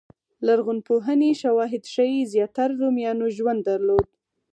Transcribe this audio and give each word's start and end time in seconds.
لرغونپوهنې 0.45 1.31
شواهد 1.41 1.83
ښيي 1.93 2.21
زیاتره 2.33 2.73
رومیانو 2.81 3.25
ژوند 3.37 3.59
درلود 3.69 4.07